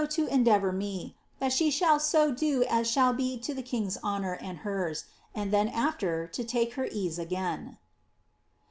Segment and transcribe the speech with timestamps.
[0.09, 4.33] to endeavour me, that she shall so do as shall be to the king's honour
[4.41, 5.03] and Qen;
[5.35, 7.77] and then aAer to take her ease again."